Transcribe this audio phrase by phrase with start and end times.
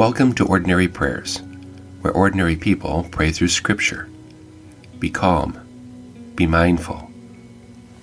[0.00, 1.42] Welcome to Ordinary Prayers,
[2.00, 4.08] where ordinary people pray through Scripture.
[4.98, 5.60] Be calm.
[6.36, 7.10] Be mindful.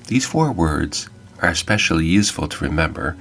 [0.06, 1.10] These four words
[1.42, 3.18] are especially useful to remember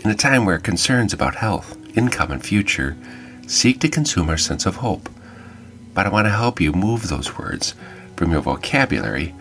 [0.00, 2.96] in a time where concerns about health, income, and future
[3.46, 5.08] seek to consume our sense of hope.
[5.94, 7.76] But I want to help you move those words
[8.16, 9.32] from your vocabulary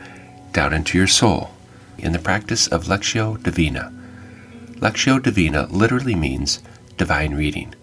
[0.53, 1.49] down into your soul
[1.97, 3.91] in the practice of Lectio Divina.
[4.73, 6.61] Lectio Divina literally means
[6.95, 7.73] divine reading.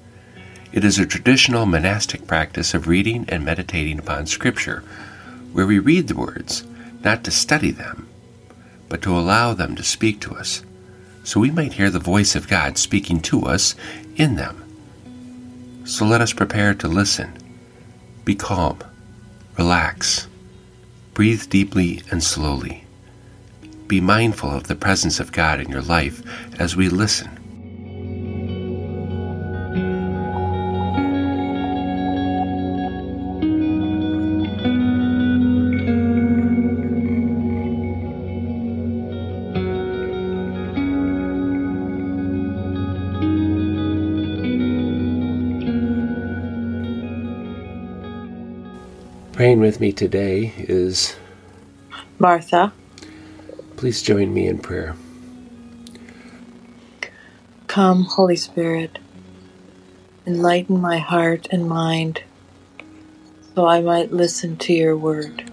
[0.75, 4.83] It is a traditional monastic practice of reading and meditating upon Scripture,
[5.53, 6.65] where we read the words
[7.05, 8.09] not to study them,
[8.89, 10.65] but to allow them to speak to us,
[11.23, 13.77] so we might hear the voice of God speaking to us
[14.17, 14.65] in them.
[15.85, 17.33] So let us prepare to listen.
[18.25, 18.81] Be calm,
[19.57, 20.27] relax,
[21.13, 22.83] breathe deeply and slowly.
[23.87, 26.21] Be mindful of the presence of God in your life
[26.59, 27.44] as we listen.
[49.55, 51.15] Praying with me today is
[52.19, 52.73] Martha.
[53.77, 54.97] Please join me in prayer.
[57.69, 58.99] Come, Holy Spirit,
[60.27, 62.25] enlighten my heart and mind
[63.55, 65.44] so I might listen to your word.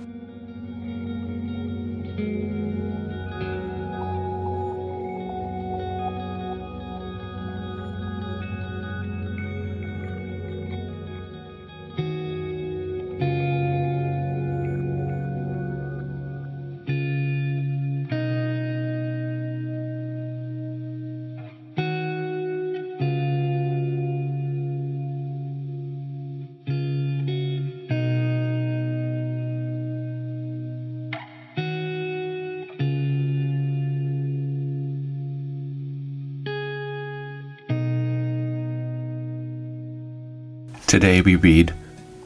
[40.92, 41.74] Today we read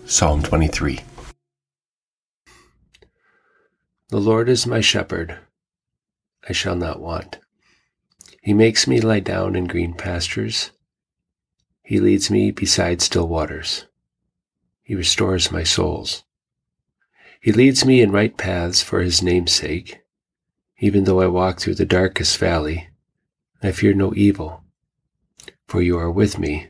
[0.08, 1.00] Psalm 23.
[4.10, 5.38] The Lord is my shepherd,
[6.50, 7.38] I shall not want.
[8.42, 10.72] He makes me lie down in green pastures.
[11.84, 13.86] He leads me beside still waters.
[14.82, 16.24] He restores my souls.
[17.40, 20.00] He leads me in right paths for his name's sake.
[20.80, 22.90] Even though I walk through the darkest valley,
[23.62, 24.64] I fear no evil,
[25.68, 26.70] for you are with me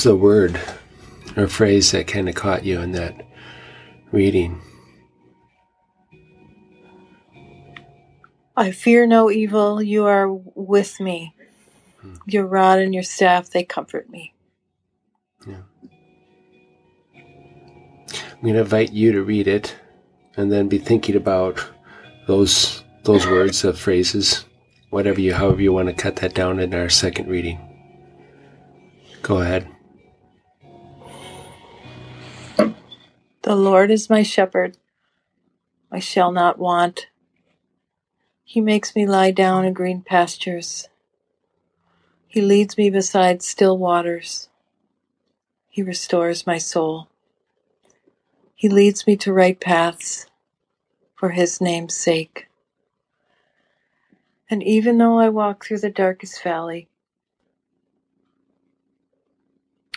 [0.00, 0.58] Was the word
[1.36, 3.22] or phrase that kind of caught you in that
[4.12, 4.58] reading?
[8.56, 9.82] I fear no evil.
[9.82, 11.34] You are with me.
[12.00, 12.14] Hmm.
[12.26, 14.32] Your rod and your staff, they comfort me.
[15.46, 15.60] Yeah.
[17.14, 19.76] I'm going to invite you to read it
[20.34, 21.62] and then be thinking about
[22.26, 24.46] those those words, the phrases,
[24.88, 27.58] whatever you, however you want to cut that down in our second reading.
[29.22, 29.68] Go ahead.
[33.42, 34.76] The Lord is my shepherd.
[35.90, 37.06] I shall not want.
[38.44, 40.88] He makes me lie down in green pastures.
[42.26, 44.50] He leads me beside still waters.
[45.70, 47.08] He restores my soul.
[48.54, 50.26] He leads me to right paths
[51.14, 52.48] for his name's sake.
[54.50, 56.88] And even though I walk through the darkest valley,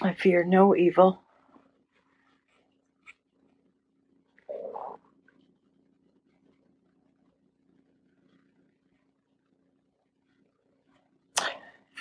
[0.02, 1.23] I fear no evil.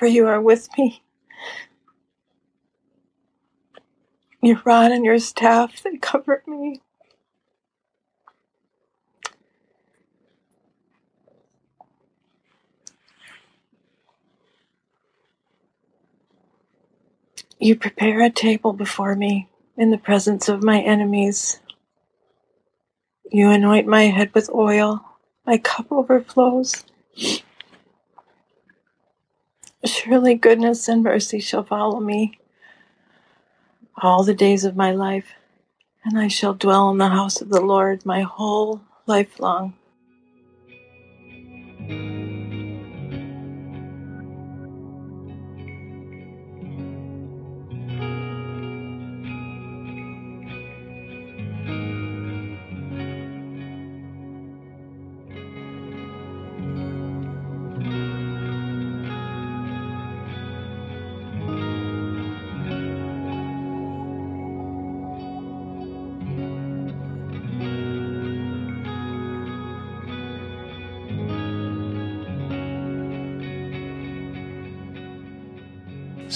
[0.02, 1.00] For you are with me.
[4.42, 6.80] Your rod and your staff, they comfort me.
[17.60, 21.60] You prepare a table before me in the presence of my enemies.
[23.30, 25.04] You anoint my head with oil,
[25.46, 26.82] my cup overflows.
[29.84, 32.38] Surely goodness and mercy shall follow me
[34.02, 35.32] all the days of my life,
[36.04, 39.74] and I shall dwell in the house of the Lord my whole life long.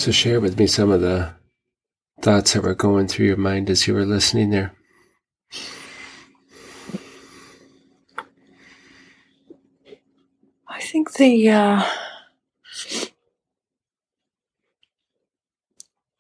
[0.07, 1.35] So, share with me some of the
[2.23, 4.73] thoughts that were going through your mind as you were listening there.
[10.69, 11.85] I think the, uh,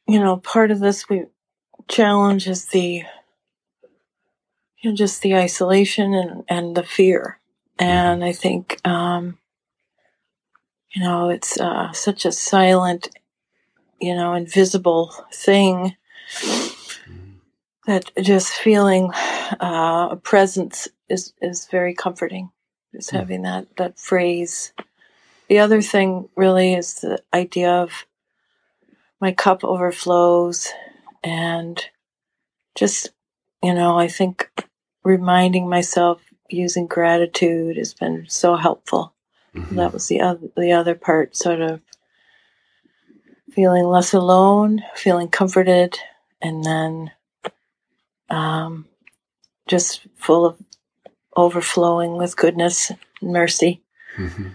[0.08, 1.26] you know, part of this we
[1.86, 3.04] challenge is the,
[4.78, 7.38] you know, just the isolation and, and the fear.
[7.78, 9.38] And I think, um,
[10.92, 13.10] you know, it's uh, such a silent
[14.00, 15.96] you know, invisible thing
[17.86, 19.12] that just feeling
[19.60, 22.50] uh, a presence is, is very comforting.
[22.94, 23.18] Just mm.
[23.18, 24.72] having that, that phrase.
[25.48, 28.06] The other thing really is the idea of
[29.20, 30.68] my cup overflows
[31.22, 31.82] and
[32.74, 33.10] just,
[33.62, 34.50] you know, I think
[35.04, 36.20] reminding myself
[36.50, 39.14] using gratitude has been so helpful.
[39.54, 39.76] Mm-hmm.
[39.76, 41.80] That was the other, the other part, sort of
[43.56, 45.98] feeling less alone, feeling comforted,
[46.42, 47.10] and then
[48.28, 48.86] um,
[49.66, 50.58] just full of
[51.34, 53.82] overflowing with goodness and mercy.
[54.18, 54.48] Mm-hmm.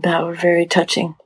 [0.00, 1.16] That were very touching.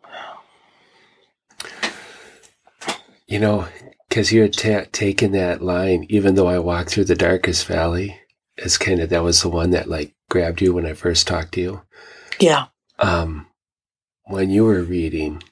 [3.29, 3.69] You know,
[4.09, 8.19] because you had ta- taken that line, even though I walked through the darkest valley,
[8.59, 11.53] as kind of that was the one that like grabbed you when I first talked
[11.53, 11.83] to you.
[12.41, 12.67] Yeah.
[12.99, 13.47] Um,
[14.25, 15.45] when you were reading,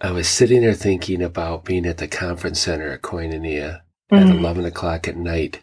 [0.00, 3.80] I was sitting there thinking about being at the conference center at Koinonia
[4.12, 4.14] mm-hmm.
[4.14, 5.60] at 11 o'clock at night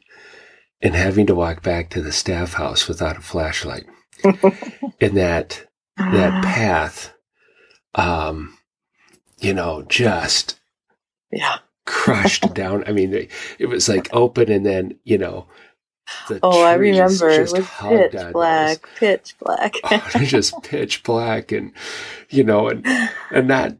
[0.81, 3.85] and having to walk back to the staff house without a flashlight.
[4.23, 6.41] and that, that ah.
[6.43, 7.13] path,
[7.95, 8.57] um,
[9.39, 10.59] you know, just
[11.31, 11.57] yeah.
[11.85, 12.83] crushed down.
[12.87, 13.27] I mean,
[13.59, 15.47] it was like open and then, you know,
[16.41, 19.75] oh, I remember it was pitch black, pitch black.
[19.83, 21.71] oh, just pitch black, and
[22.29, 22.85] you know, and
[23.31, 23.77] and not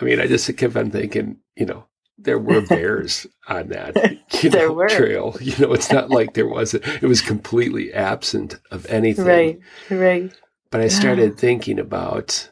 [0.00, 1.84] I mean, I just kept on thinking, you know,
[2.18, 3.94] there were bears on that
[4.42, 4.88] there know, were.
[4.88, 5.36] trail.
[5.40, 9.24] You know, it's not like there wasn't, it was completely absent of anything.
[9.24, 10.32] Right, right.
[10.70, 11.36] But I started yeah.
[11.36, 12.50] thinking about,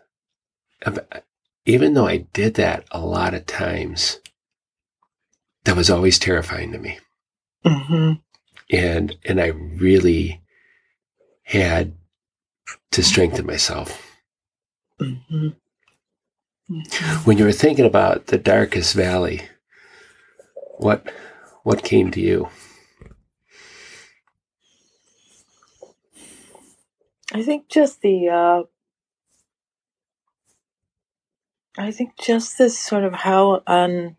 [1.66, 4.20] even though I did that a lot of times,
[5.64, 6.98] that was always terrifying to me.
[7.66, 8.12] Mm-hmm.
[8.74, 10.40] And, and I really
[11.42, 11.94] had
[12.92, 14.02] to strengthen myself.
[15.00, 15.48] Mm-hmm.
[17.24, 19.42] When you were thinking about the darkest valley,
[20.78, 21.06] what
[21.62, 22.48] what came to you?
[27.32, 28.62] I think just the uh,
[31.78, 34.16] I think just this sort of how un,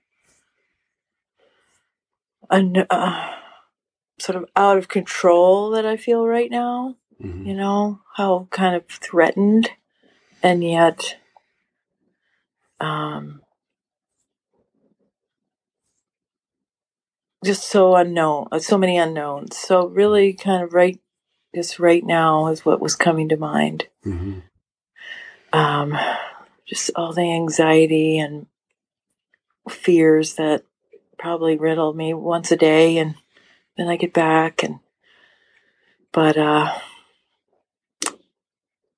[2.49, 3.31] un uh,
[4.19, 6.95] sort of out of control that I feel right now.
[7.21, 7.45] Mm-hmm.
[7.45, 9.71] You know how kind of threatened,
[10.41, 11.17] and yet
[12.79, 13.41] um,
[17.43, 19.57] just so unknown, uh, so many unknowns.
[19.57, 20.99] So really, kind of right,
[21.55, 23.87] just right now is what was coming to mind.
[24.05, 24.39] Mm-hmm.
[25.53, 25.97] Um,
[26.67, 28.47] just all the anxiety and
[29.69, 30.63] fears that
[31.17, 33.15] probably riddle me once a day, and
[33.77, 34.79] then I get back and.
[36.13, 36.73] But uh,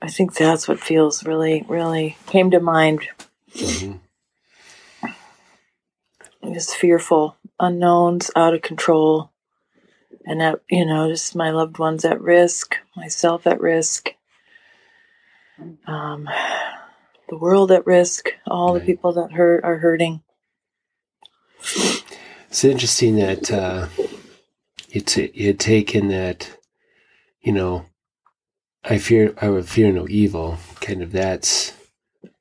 [0.02, 3.10] I think that's what feels really, really came to mind
[3.56, 3.94] Mm-hmm.
[6.54, 9.32] Just fearful, unknowns, out of control,
[10.26, 14.12] and that you know, just my loved ones at risk, myself at risk,
[15.86, 16.30] um,
[17.30, 18.80] the world at risk, all right.
[18.80, 20.22] the people that hurt are hurting.
[22.50, 23.88] It's interesting that uh,
[24.90, 26.50] it's you had taken that,
[27.42, 27.86] you know,
[28.84, 30.58] I fear I would fear no evil.
[30.82, 31.74] Kind of that's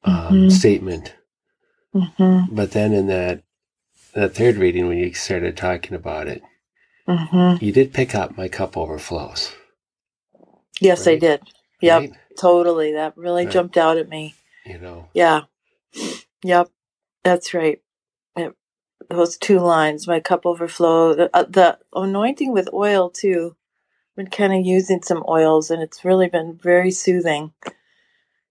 [0.05, 0.49] um, mm-hmm.
[0.51, 1.15] statement
[1.95, 2.55] Mm-hmm.
[2.55, 3.43] But then in that
[4.15, 6.43] that third reading, when you started talking about it,
[7.09, 7.65] Mm-hmm.
[7.65, 9.53] you did pick up my cup overflows.
[10.79, 11.41] Yes, I did.
[11.81, 12.13] Yep, right?
[12.39, 12.93] totally.
[12.93, 13.53] That really Right.
[13.53, 14.35] jumped out at me.
[14.67, 15.09] You know.
[15.15, 15.45] Yeah.
[16.45, 16.69] Yep.
[17.25, 17.81] That's right.
[18.37, 18.55] It,
[19.09, 21.15] those two lines, my cup overflow.
[21.15, 23.57] The, uh, the anointing with oil too.
[24.15, 27.53] Been kind of using some oils, and it's really been very soothing.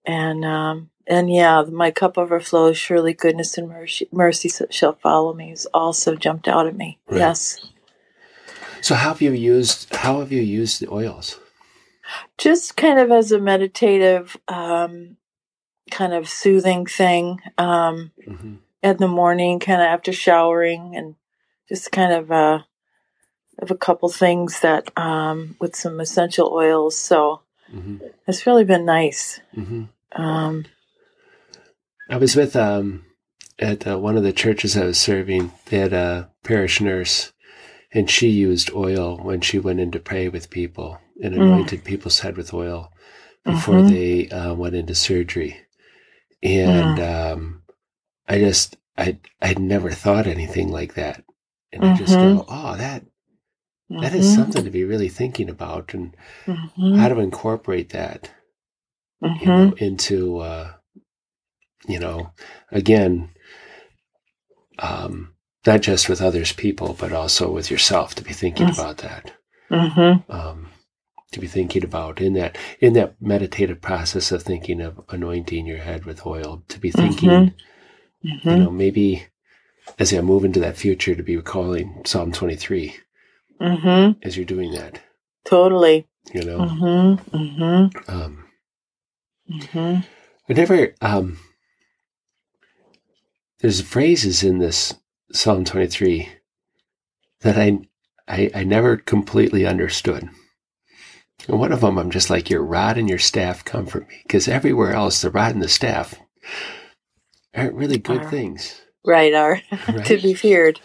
[0.04, 2.77] And um, and yeah, my cup overflows.
[2.77, 5.49] Surely goodness and mercy, mercy shall follow me.
[5.49, 6.99] Has also jumped out at me.
[7.07, 7.19] Right.
[7.19, 7.59] Yes.
[8.81, 11.39] So how have you used how have you used the oils?
[12.37, 15.17] just kind of as a meditative um,
[15.91, 21.15] kind of soothing thing um, hmm in the morning kind of after showering and
[21.67, 22.59] just kind of uh,
[23.57, 27.97] of a couple things that um, with some essential oils so hmm
[28.27, 30.65] it's really been nice hmm um,
[32.09, 33.05] I was with um
[33.59, 35.51] at uh, one of the churches I was serving.
[35.67, 37.33] They had a parish nurse,
[37.93, 41.35] and she used oil when she went in to pray with people and Mm.
[41.35, 42.91] anointed people's head with oil
[43.45, 43.83] before Mhm.
[43.83, 45.61] they uh, went into surgery.
[46.43, 47.63] And um,
[48.27, 51.23] I just I I'd never thought anything like that,
[51.73, 53.05] and I just go, oh that
[53.99, 56.15] that is mhm, something to be really thinking about, and
[56.47, 58.31] mhm, how to incorporate that
[59.39, 60.73] you mhm, know, into, uh,
[61.88, 62.32] you know,
[62.72, 63.32] again,
[64.79, 65.34] um,
[65.67, 68.74] not just with others people, but also with yourself to be thinking Mm.
[68.74, 69.34] about that,
[69.72, 70.70] mhm, um,
[71.34, 75.79] to be thinking about in that, in that meditative process of thinking of anointing your
[75.79, 77.56] head with oil, to be thinking, Mhm.
[78.48, 79.27] you mhm, know, maybe
[80.00, 82.96] as I move into that future to be recalling Psalm 23
[83.62, 84.17] mhm.
[84.24, 85.01] as you're doing that,
[85.46, 88.46] totally you know, Mhm, mhm, um.
[90.50, 90.94] I never.
[91.01, 91.39] Um,
[93.59, 94.95] there's phrases in this
[95.33, 96.29] Psalm 23
[97.41, 97.79] that I,
[98.27, 100.29] I I never completely understood.
[101.47, 104.47] And one of them, I'm just like, "Your rod and your staff comfort me," because
[104.47, 106.15] everywhere else, the rod and the staff
[107.55, 108.27] aren't really good Are.
[108.27, 108.81] things.
[109.05, 109.61] right are
[109.91, 110.05] Right?
[110.05, 110.81] to be feared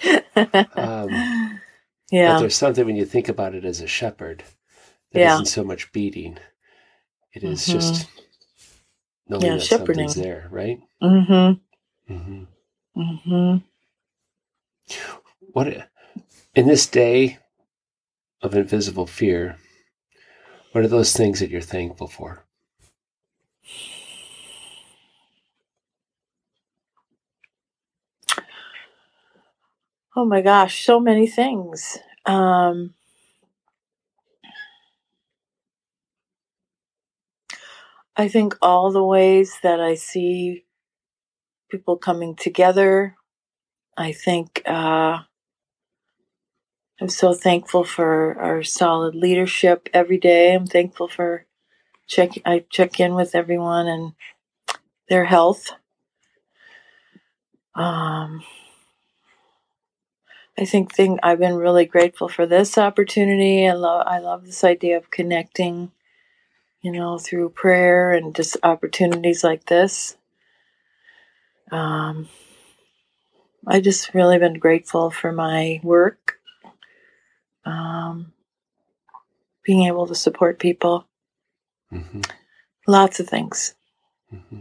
[0.76, 1.26] Um,
[2.24, 4.44] But yeah there's something when you think about it as a shepherd
[5.12, 5.38] that Yeah.
[5.38, 6.38] not so much beating.
[7.34, 7.68] It is Mhm.
[7.68, 8.08] just
[9.28, 9.70] knowing Yeah, that shepherding.
[9.70, 10.78] something's there, right?
[11.02, 11.60] mm-hmm
[12.08, 12.44] hmm
[12.96, 13.56] mm-hmm
[15.52, 15.88] What
[16.54, 17.38] in this day
[18.42, 19.58] of invisible fear?
[20.72, 22.44] What are those things that you're thankful for?
[30.16, 31.99] Oh my gosh, so many things.
[32.26, 32.94] Um,
[38.16, 40.64] I think all the ways that I see
[41.72, 43.16] people coming together.
[43.96, 45.20] I think uh,
[47.00, 50.54] I'm so thankful for our solid leadership every day.
[50.54, 51.46] I'm thankful for
[52.06, 52.32] check.
[52.46, 54.12] I check in with everyone and
[55.08, 55.72] their health.
[57.74, 58.44] Um,
[60.58, 63.66] I think thing I've been really grateful for this opportunity.
[63.66, 65.92] I love I love this idea of connecting,
[66.82, 70.16] you know, through prayer and just opportunities like this.
[71.72, 72.28] Um,
[73.66, 76.38] I just really been grateful for my work,
[77.64, 78.32] um,
[79.64, 81.06] being able to support people,
[81.90, 82.22] hmm
[82.86, 83.74] lots of things,
[84.30, 84.60] hmm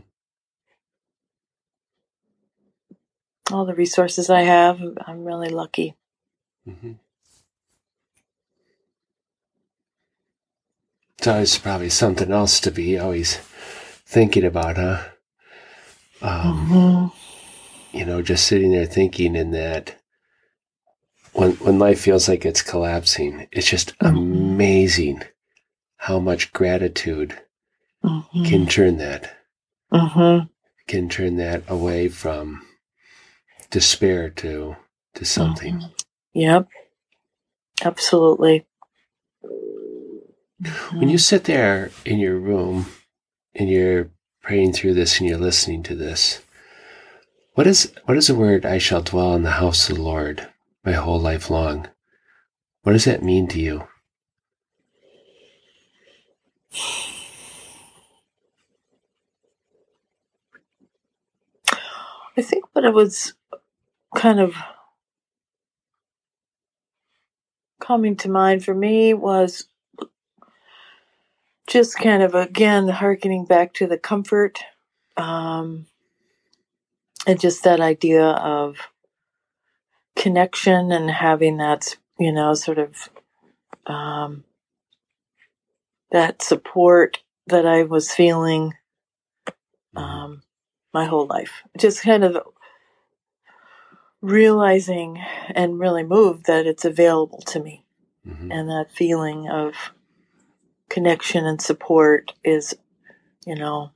[3.52, 4.82] all the resources I have.
[5.08, 5.96] I'm really lucky.
[6.66, 6.94] hmm
[11.20, 13.38] It's always probably something else to be always
[14.06, 15.04] thinking about, huh?
[16.22, 17.14] Um, Mhm.
[17.94, 19.96] You know, just sitting there thinking in that
[21.34, 24.10] when when life feels like it's collapsing, it's just Mhm.
[24.18, 25.24] amazing
[25.98, 27.38] how much gratitude
[28.04, 28.46] Mhm.
[28.48, 29.36] can turn that
[29.92, 30.50] Mhm.
[30.88, 32.66] can turn that away from
[33.70, 34.76] despair to
[35.16, 35.76] to something.
[35.80, 35.94] Mhm.
[36.34, 36.68] Yep.
[37.84, 38.66] Absolutely.
[40.94, 42.86] When you sit there in your room
[43.54, 44.12] in you're
[44.42, 46.42] praying through this and you're listening to this,
[47.54, 50.48] what is what is the word I shall dwell in the house of the Lord
[50.86, 51.88] my whole life long?
[52.84, 53.88] What does that mean to you?
[62.38, 63.34] I think what it was
[64.16, 64.56] kind of
[67.80, 69.66] coming to mind for me was
[71.72, 74.60] just kind of again harkening back to the comfort
[75.16, 75.86] um,
[77.26, 78.76] and just that idea of
[80.18, 83.10] connection and having that, you know, sort of
[83.86, 84.44] um,
[86.12, 88.74] that support that I was feeling
[89.96, 90.44] um,
[90.94, 91.64] my whole life.
[91.78, 92.38] Just kind of
[94.22, 95.24] realizing
[95.56, 97.86] and really moved that it's available to me.
[98.28, 98.52] Mm-hmm.
[98.52, 99.74] And that feeling of
[100.92, 102.76] connection and support is,
[103.46, 103.92] you know,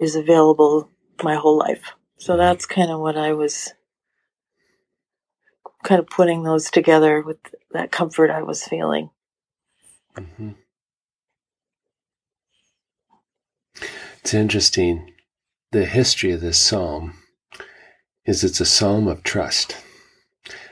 [0.00, 0.90] is available
[1.22, 1.82] my whole life.
[2.16, 3.74] So that's kind of what I was
[5.84, 7.36] kind of putting those together with
[7.72, 9.10] that comfort I was feeling.
[10.16, 10.52] hmm
[14.20, 15.12] It's interesting.
[15.72, 17.14] The history of this psalm
[18.24, 19.76] is it's a psalm of trust.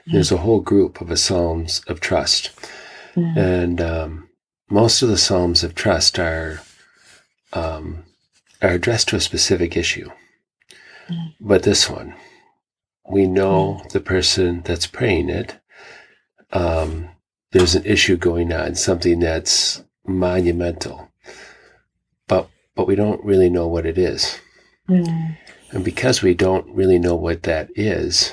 [0.06, 2.50] There's a whole group of a psalms of trust,
[3.16, 3.36] Mm.
[3.36, 4.25] and um,
[4.68, 6.60] most of the psalms of trust are
[7.52, 8.04] um,
[8.62, 10.10] are addressed to a specific issue.
[11.08, 11.34] Mm.
[11.40, 12.14] But this one,
[13.08, 15.58] we know the person that's praying it.
[16.52, 17.08] Um,
[17.52, 21.10] there's an issue going on, something that's monumental,
[22.28, 24.38] but but we don't really know what it is.
[24.88, 25.36] Mm.
[25.70, 28.32] And because we don't really know what that is,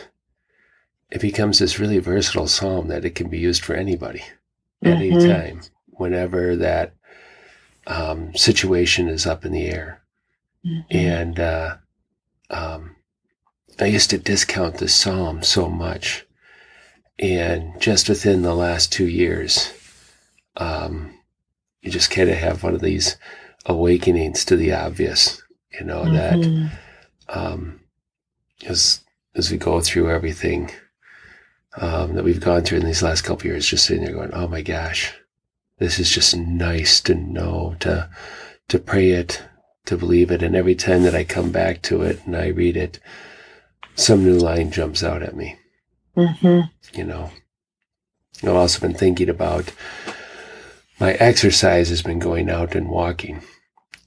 [1.11, 4.23] it becomes this really versatile psalm that it can be used for anybody
[4.83, 5.27] at any Mhm.
[5.27, 5.61] time,
[5.97, 6.93] whenever that
[7.87, 10.01] um, situation is up in the air.
[10.65, 10.85] Mhm.
[10.89, 11.75] And uh,
[12.49, 12.95] um,
[13.79, 16.25] I used to discount this psalm so much.
[17.19, 19.71] And just within the last two years,
[20.57, 21.13] um,
[21.81, 23.17] you just kind of have one of these
[23.65, 25.41] awakenings to the obvious,
[25.77, 26.71] you know, that Mhm.
[27.29, 27.79] um,
[28.65, 29.01] as
[29.35, 30.69] as we go through everything
[31.77, 34.47] um, that we've gone through in these last couple years, just sitting there going, "Oh
[34.47, 35.11] my gosh,
[35.79, 38.09] this is just nice to know to
[38.69, 39.41] to pray it,
[39.85, 42.77] to believe it." And every time that I come back to it and I read
[42.77, 42.99] it,
[43.95, 45.57] some new line jumps out at me.
[46.17, 46.69] Mhm.
[46.93, 47.31] You know,
[48.43, 49.71] I've also been thinking about
[50.99, 53.41] my exercise has been going out and walking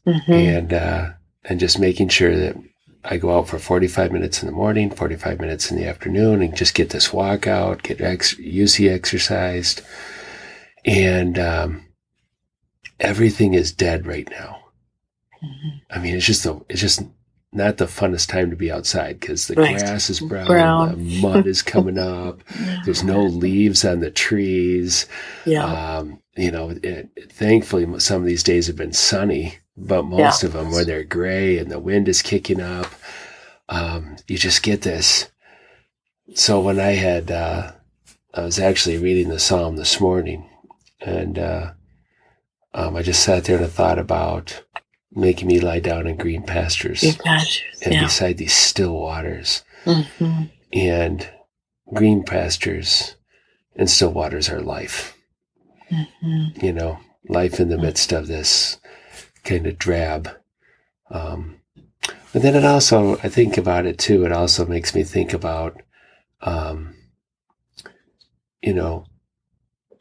[0.07, 0.29] Mhm.
[0.29, 1.11] and uh,
[1.44, 2.57] and just making sure that
[3.05, 6.57] I go out for 45 minutes in the morning, 45 minutes in the afternoon, and
[6.57, 9.81] just get this walk out, get ex- UC exercised,
[10.87, 11.85] and um,
[13.01, 14.62] everything is dead right now.
[15.42, 15.81] Mhm.
[15.90, 17.03] I mean, it's just the it's just
[17.53, 19.79] not the funnest time to be outside because the Right.
[19.79, 20.90] grass is brown, Brown.
[20.90, 22.42] the mud is coming up,
[22.85, 25.07] there's no leaves on the trees.
[25.46, 25.64] Yeah.
[25.64, 30.53] Um, you know, it, thankfully, some of these days have been sunny, but most of
[30.53, 32.88] them where they're gray and the wind is kicking up,
[33.70, 35.31] um, you just get this.
[36.35, 37.72] So when I had, uh,
[38.35, 40.46] I was actually reading the psalm this morning,
[41.00, 41.72] and uh,
[42.74, 44.62] um, I just sat there and I thought about
[45.12, 47.82] making me lie down in green pastures Green pastures.
[47.82, 48.04] and Yeah.
[48.04, 50.50] beside these still waters Mhm.
[50.72, 51.30] and
[51.94, 53.14] green pastures
[53.76, 55.16] and still waters are life
[55.90, 56.62] Mhm.
[56.62, 57.82] you know life in the Mm.
[57.82, 58.78] midst of this
[59.44, 60.28] kind of drab
[61.11, 61.61] um,
[62.32, 65.80] but then it also i think about it too it also makes me think about
[66.42, 66.94] um,
[68.61, 69.06] you know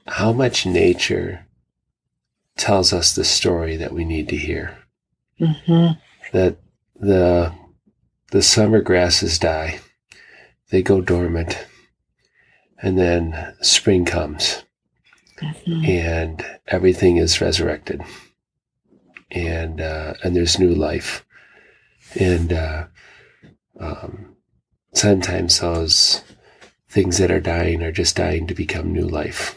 [0.06, 1.46] how much nature
[2.58, 4.78] tells us the story that we need to hear
[5.40, 6.00] Mhm.
[6.32, 6.58] that
[6.96, 7.52] the
[8.32, 9.80] the summer grasses die
[10.70, 11.66] they go dormant
[12.82, 14.64] and then spring comes
[15.42, 15.88] Mhm.
[15.88, 18.02] and everything is resurrected
[19.32, 21.26] and uh, and there's new life
[22.20, 22.86] and uh,
[23.80, 24.36] um,
[24.94, 26.24] sometimes those
[26.90, 29.56] things that are dying are just dying to become new life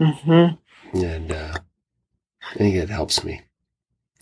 [0.00, 0.58] Mhm.
[0.94, 1.54] and uh,
[2.52, 3.42] I think it helps me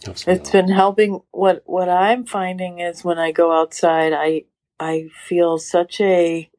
[0.04, 1.22] helps me It's been helping.
[1.32, 4.44] What what I'm finding is when I go outside, I
[4.80, 6.50] I feel such a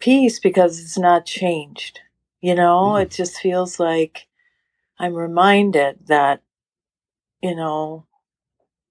[0.00, 2.00] peace because it's not changed.
[2.40, 3.02] You know, Mhm.
[3.02, 4.26] it just feels like
[4.98, 6.42] I'm reminded that
[7.42, 8.06] you know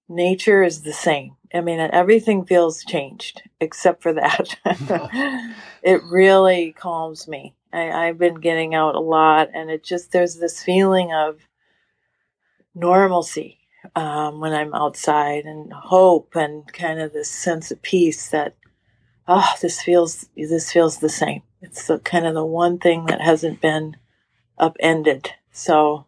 [0.08, 1.36] nature is the same.
[1.54, 4.56] I mean, everything feels changed except for that.
[5.82, 7.54] it really calms me.
[7.76, 11.40] I, I've been getting out a lot, and it just there's this feeling of
[12.74, 13.58] normalcy
[13.94, 18.56] um, when I'm outside, and hope, and kind of this sense of peace that
[19.28, 21.42] oh, this feels this feels the same.
[21.60, 23.96] It's the kind of the one thing that hasn't been
[24.58, 25.30] upended.
[25.52, 26.06] So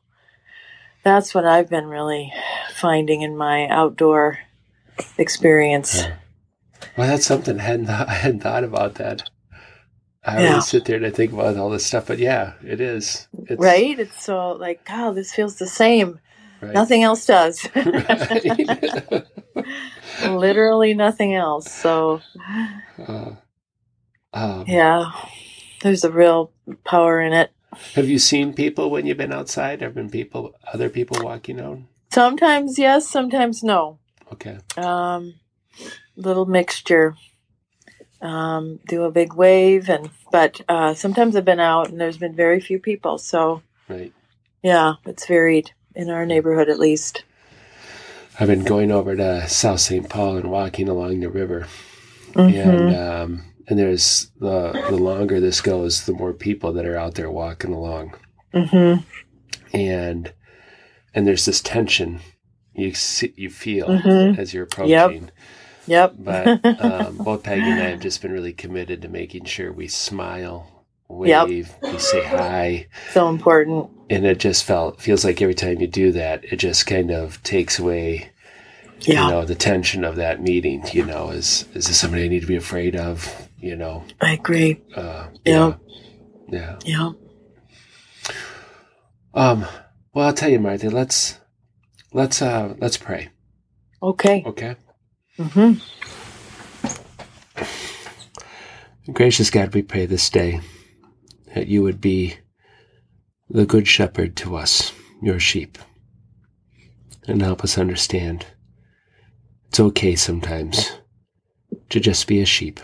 [1.03, 2.33] that's what I've been really
[2.75, 4.39] finding in my outdoor
[5.17, 6.03] experience.
[6.03, 6.17] Yeah.
[6.97, 9.29] Well, that's something I hadn't I hadn't thought about that.
[10.25, 10.49] I Yeah.
[10.51, 13.29] always sit there and I think about all this stuff, but yeah, it is.
[13.47, 13.99] It's, Right?
[13.99, 16.21] It's so like, God, this feels the same.
[16.61, 16.75] Right.
[16.75, 17.67] Nothing else does.
[17.75, 19.25] Right.
[20.25, 21.71] literally nothing else.
[21.71, 22.21] So,
[23.07, 23.37] Uh,
[24.35, 25.13] um, yeah,
[25.83, 26.51] there's a real
[26.85, 27.53] power in it.
[27.95, 29.81] Have you seen people when you've been outside?
[29.83, 31.79] Have been people, other people walking out?
[32.13, 33.99] Sometimes yes, sometimes no.
[34.33, 34.59] Okay.
[34.77, 35.35] Um,
[36.17, 37.15] little mixture.
[38.21, 42.35] Um, do a big wave, and but uh, sometimes I've been out and there's been
[42.35, 43.19] very few people.
[43.19, 44.13] So Right.
[44.63, 47.23] yeah, it's varied in our neighborhood at least.
[48.41, 50.09] I've been going over to South St.
[50.09, 51.67] Paul and walking along the river,
[52.35, 52.55] Mhm.
[52.55, 57.15] and um, and there's the the longer this goes, the more people that are out
[57.15, 58.15] there walking along,
[58.55, 59.05] Mhm.
[59.73, 60.33] and
[61.15, 62.21] and there's this tension
[62.75, 64.39] you see, you feel Mhm.
[64.39, 64.91] as you're approaching.
[65.25, 65.31] Yep.
[66.19, 69.89] But um, both Peggy and I have just been really committed to making sure we
[69.89, 70.85] smile,
[71.25, 71.47] Yep.
[71.47, 73.91] wave, we say hi, so important.
[74.11, 77.43] and it just felt feels like every time you do that, it just kind of
[77.43, 78.31] takes away
[79.07, 82.29] Yeah, you know the tension of that meeting you know is is this somebody i
[82.29, 84.83] need to be afraid of you know I agree.
[84.95, 85.75] uh Yeah.
[86.49, 87.13] yeah Yeah.
[89.35, 89.65] um
[90.15, 91.39] well i'll tell you martha let's
[92.13, 93.31] let's uh let's pray
[94.03, 94.43] Okay.
[94.47, 94.77] okay
[95.39, 95.73] hmm
[99.13, 100.61] gracious god we pray this day
[101.55, 102.37] that you would be
[103.49, 105.79] the good shepherd to us your sheep
[107.27, 108.47] and help us understand
[109.69, 110.93] it's okay sometimes
[111.89, 112.81] to just be a sheep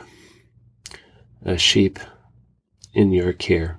[1.45, 1.99] a sheep
[2.95, 3.79] in your care.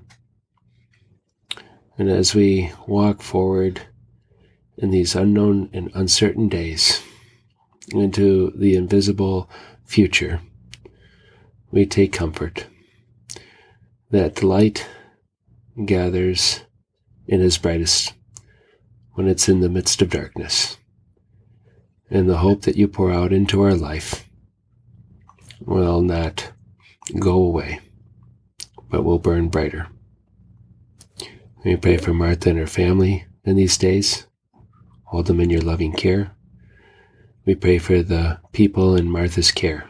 [1.97, 3.81] And as we walk forward
[4.77, 7.01] in these unknown and uncertain days
[7.91, 9.49] into the invisible
[9.85, 10.41] future,
[11.71, 12.65] we take comfort
[14.11, 14.87] that light
[15.85, 16.61] gathers
[17.27, 18.13] in its brightest
[19.13, 20.77] when it's in the midst of darkness.
[22.09, 24.29] And the hope that you pour out into our life
[25.59, 26.51] will not
[27.19, 27.79] go away,
[28.89, 29.87] but will burn brighter.
[31.63, 34.27] We pray for Martha and her family in these days.
[35.05, 36.35] Hold them in your loving care.
[37.45, 39.87] We pray for the people in Martha's care,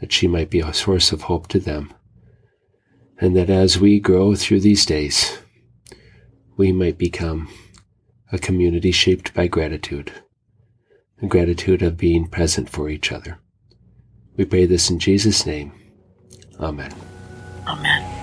[0.00, 1.92] that she might be a source of hope to them.
[3.20, 5.38] And that as we grow through these days,
[6.56, 7.48] we might become
[8.32, 10.12] a community shaped by gratitude,
[11.22, 13.38] a gratitude of being present for each other.
[14.36, 15.72] We pray this in Jesus' name.
[16.60, 16.92] Amen.
[17.66, 18.17] Amen.